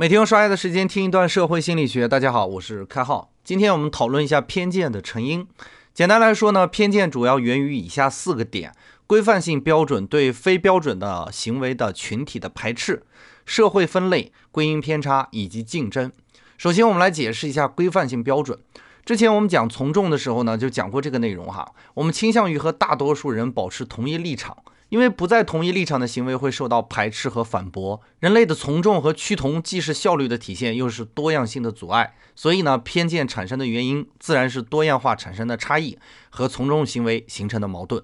[0.00, 2.06] 每天用刷牙的时间听一段社会心理学。
[2.06, 3.32] 大家好，我是开浩。
[3.42, 5.44] 今天我们讨论一下偏见的成因。
[5.92, 8.72] 简单来说呢，偏见主要源于以下四个点：
[9.08, 13.02] 规范性标准对非标准的行为的群体的排斥、
[13.44, 16.12] 社会分类、归因偏差以及竞争。
[16.56, 18.56] 首先，我们来解释一下规范性标准。
[19.04, 21.72] 之前我们讲从众的时候呢，就讲过这个内容哈。
[21.94, 24.58] 我们倾向于和大多数人保持同一立场。
[24.88, 28.00] 因为不在同一立场的行为会受到排斥和反驳。
[28.20, 32.14] 人类的从众和趋同既是效率的体现，又是多样性的阻碍。
[32.34, 35.98] 所以呢，偏见产生的原因自然是多样化产生的差异
[36.30, 38.02] 和从众行为形成的矛盾。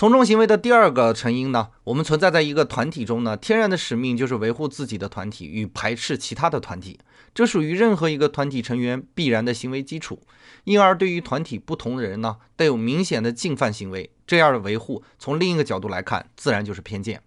[0.00, 6.98] 从众行为的第二个成因呢，我们存在在一个团体中呢，天然的使命就是维护自己的团体与排斥其他的团体，
[7.34, 10.18] 这属于任何一个团体成员必然的行为基础。
[10.64, 17.20] 因而，对于团体不同的人呢，带有明显的进犯行为，这样的维护，从另一个角度来看，自然就是偏见。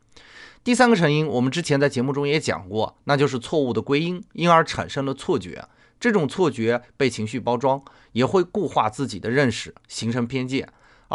[0.63, 5.63] 第三个成因，我们之前在节目中也讲过，那就是错误的归因，因而产生了错觉。
[5.99, 7.83] 这种错觉被情绪包装，
[8.13, 10.67] 也会固化自己的认识，形成偏见。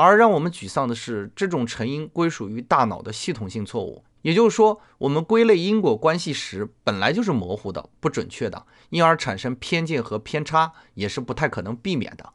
[0.04, 4.04] 而让我们沮丧的是，这种成因归属于大脑的系统性错误。
[4.22, 12.32] 也就是说，我们归类因果关系时本来就是模糊的、不准确的，因而产生偏见和偏差也是不太可能避免的。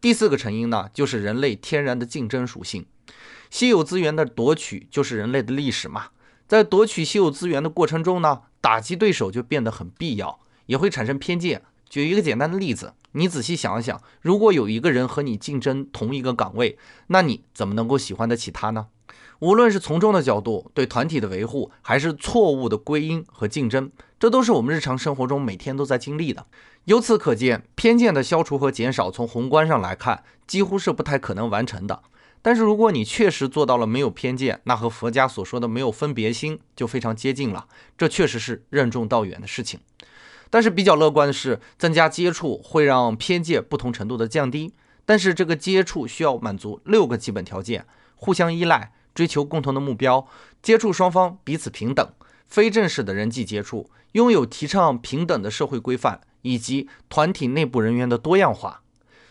[0.00, 2.84] 第四个成因呢，就是人类天然的竞争属性。
[3.50, 6.08] 稀有资源的夺取就是人类的历史嘛。
[6.48, 11.62] 在夺取稀有资源的过程中呢，打击对手就变得很必要，也会产生偏见。
[11.88, 18.88] 举一个简单的例子，你仔细想一想，如果有一个人和你竞争同一个岗位，那你怎么能够喜欢得起他呢？
[19.38, 26.46] 无论是从众的角度对团体的维护，还是错误的归因和竞争，这都是我们日常生活中每天都在经历的。
[26.84, 32.02] 由此可见，偏见的消除和减少，从宏观上来看，几乎是不太可能完成的。
[32.40, 37.66] 但是，如果你确实做到了没有偏见，那和佛家所说的没有分别心就非常接近了。
[37.98, 39.80] 这确实是任重道远的事情。
[40.50, 44.74] 但是比较乐观的是，增加接触会让偏见不同程度的降低。
[45.04, 48.92] 但是这个接触需要满足六个基本条件：互相依赖。
[49.14, 50.26] 追求共同的目标，
[50.60, 52.06] 接触双方彼此平等，
[52.46, 58.82] 非正式的人际接触，拥有提倡平等的社会规范，以及团体内部人员的多样化。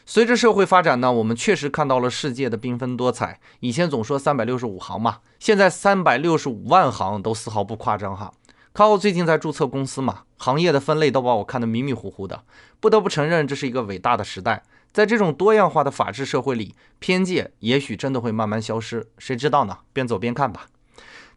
[0.03, 3.39] 随着社会发展呢，我们确实看到了世界的缤纷多彩。
[3.59, 8.34] 以前总说三百六十五行嘛，现在三百六十五万行都丝毫不夸张哈。
[8.75, 12.44] 靠我最近在注册公司嘛，行业的分类都把我看得迷迷糊糊的。
[12.81, 14.63] 不得不承认，这是一个伟大的时代。
[14.91, 19.78] 在这种多样化的法治社会里，偏见也许真的会慢慢消失，谁知道呢？
[19.94, 20.66] 边走边看吧。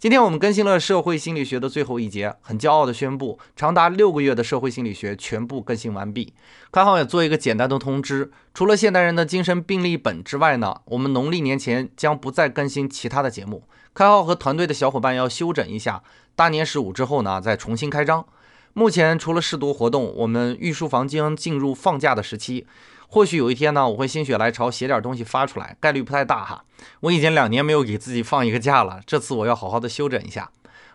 [0.00, 6.32] 今天我们更新了社会心理学的最后一节，很骄傲地宣布，长达六个月的社会心理学全部更新完毕。
[6.70, 13.64] 开号也做一个简单的通知，除了现代人的精神病历本之外呢，我们农历年前将不再更新其他的节目。
[13.92, 16.04] 开号和团队的小伙伴要休整一下，
[16.36, 18.24] 大年十五之后呢，再重新开张。
[18.78, 22.64] 目前除了试读活动，我们御书房将进入放假的时期。
[23.08, 26.64] 或许有一天呢，我会心血来潮写点东西发出来，概率不太大哈。
[27.00, 30.48] 我已经两年没有给自己放一个假了，这次我要好好的休整一下。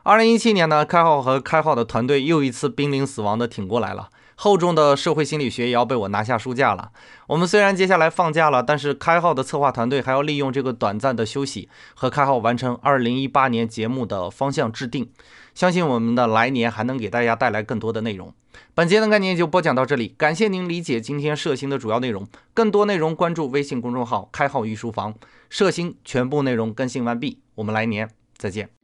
[0.03, 6.91] 二零一七年呢，开号和开号的团队又一次濒临死亡的挺过来了，厚重的社会心理学也要被我拿下书架了。
[7.27, 15.09] 我们虽然接下来放假了，但是开号的策划团队还要利用这个短暂的休息，和开号完成二零一八年节目的方向制定。
[15.53, 18.33] 相信我们的来年还能给大家带来更多的内容。
[18.75, 22.27] 本节的概念就播讲到这里，感谢您理解今天社星的主要内容。
[22.53, 25.13] 更多内容关注微信公众号“开号御书房”，
[25.49, 27.39] 社星全部内容更新完毕。
[27.55, 28.82] 我们来年再见。